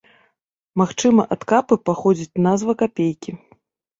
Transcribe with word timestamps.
Магчыма 0.81 1.25
ад 1.35 1.41
капы 1.51 1.77
паходзіць 1.89 2.39
назва 2.47 2.77
капейкі. 2.83 3.31